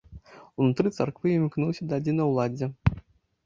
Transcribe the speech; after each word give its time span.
Унутры 0.65 0.93
царквы 0.97 1.27
імкнуўся 1.35 1.83
да 1.91 2.01
адзінаўладдзя. 2.03 2.75